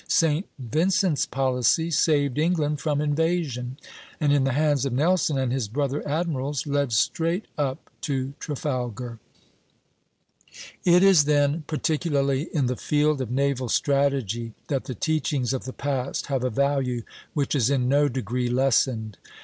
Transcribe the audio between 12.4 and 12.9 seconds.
in the